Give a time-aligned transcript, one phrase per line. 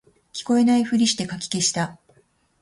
[0.33, 1.99] 聞こえないふりしてかき消した